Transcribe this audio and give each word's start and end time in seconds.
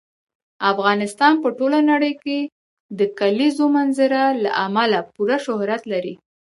افغانستان 0.71 1.33
په 1.43 1.47
ټوله 1.57 1.79
نړۍ 1.91 2.13
کې 2.23 2.39
د 2.99 3.01
کلیزو 3.19 3.65
منظره 3.75 4.21
له 4.43 4.51
امله 4.65 4.99
پوره 5.13 5.37
شهرت 5.45 5.81
لري. 5.93 6.13